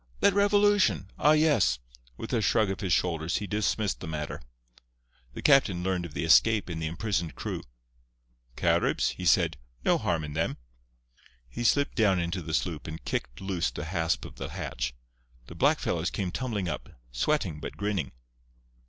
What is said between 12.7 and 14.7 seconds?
and kicked loose the hasp of the